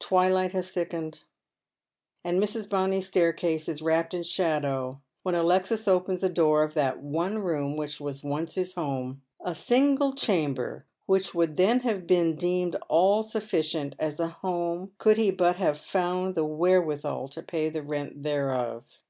[0.00, 1.24] TAvilighthas thickened,
[2.24, 2.66] and Mrs.
[2.66, 7.76] Bonny's staircase is wrapped in shadow when Alexis opens the door of that one room
[7.76, 13.22] which was once his home— a single chamber wl;ick would then have been deemed all
[13.22, 18.22] sufficient as a home could he but have found the wherewithal to pay the rent
[18.22, 19.00] thereof.